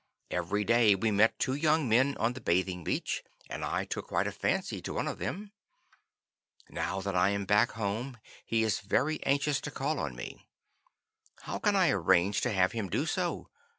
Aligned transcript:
Every 0.31 0.63
day 0.63 0.95
we 0.95 1.11
met 1.11 1.37
two 1.37 1.53
young 1.53 1.87
men 1.87 2.17
on 2.19 2.33
the 2.33 2.41
bathing 2.41 2.83
beach 2.83 3.23
and 3.51 3.63
I 3.63 3.85
took 3.85 4.07
quite 4.07 4.25
a 4.25 4.31
fancy 4.31 4.81
to 4.81 4.95
one 4.95 5.07
of 5.07 5.19
them. 5.19 5.51
Now 6.71 7.01
that 7.01 7.15
I 7.15 7.29
am 7.29 7.45
back 7.45 7.73
home 7.73 8.17
he 8.43 8.63
is 8.63 8.79
very 8.79 9.21
anxious 9.23 9.61
to 9.61 9.69
call 9.69 9.99
on 9.99 10.15
me. 10.15 10.47
How 11.41 11.59
can 11.59 11.75
I 11.75 11.91
arrange 11.91 12.41
to 12.41 12.51
have 12.51 12.71
him 12.71 12.89
do 12.89 13.05
so? 13.05 13.49